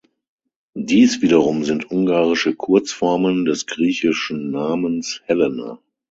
Dies 0.73 1.21
wiederum 1.21 1.63
sind 1.63 1.91
ungarische 1.91 2.55
Kurzformen 2.55 3.45
des 3.45 3.67
griechischen 3.67 4.49
Namens 4.49 5.21
Helena. 5.25 5.77